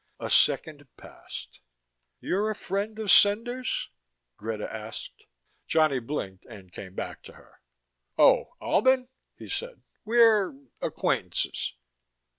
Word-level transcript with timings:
A 0.19 0.31
second 0.31 0.87
passed. 0.97 1.59
"You 2.19 2.43
a 2.47 2.55
friend 2.55 2.97
of 2.97 3.11
Cendar's?" 3.11 3.89
Greta 4.35 4.67
asked. 4.73 5.25
Johnny 5.67 5.99
blinked 5.99 6.43
and 6.49 6.73
came 6.73 6.95
back 6.95 7.21
to 7.21 7.33
her. 7.33 7.61
"Oh, 8.17 8.55
Albin?" 8.59 9.09
he 9.37 9.47
said. 9.47 9.83
"We're 10.03 10.55
acquaintances." 10.81 11.75